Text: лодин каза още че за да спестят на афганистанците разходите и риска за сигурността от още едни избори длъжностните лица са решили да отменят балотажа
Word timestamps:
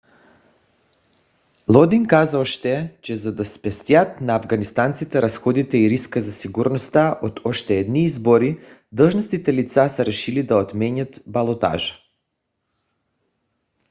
лодин 1.73 2.07
каза 2.07 2.39
още 2.39 2.97
че 3.01 3.17
за 3.17 3.35
да 3.35 3.45
спестят 3.45 4.21
на 4.21 4.35
афганистанците 4.35 5.21
разходите 5.21 5.77
и 5.77 5.89
риска 5.89 6.21
за 6.21 6.31
сигурността 6.31 7.19
от 7.21 7.39
още 7.45 7.79
едни 7.79 8.03
избори 8.03 8.59
длъжностните 8.91 9.53
лица 9.53 9.89
са 9.95 10.05
решили 10.05 10.43
да 10.43 10.57
отменят 10.57 11.21
балотажа 11.27 11.93